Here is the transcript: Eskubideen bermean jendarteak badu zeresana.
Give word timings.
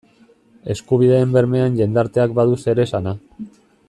Eskubideen 0.73 1.35
bermean 1.37 1.77
jendarteak 1.83 2.35
badu 2.41 2.57
zeresana. 2.65 3.15